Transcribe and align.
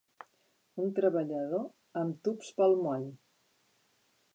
Un 0.83 0.87
treballador 1.01 2.01
amb 2.03 2.19
tubs 2.29 2.51
pel 2.59 2.77
moll. 2.87 3.09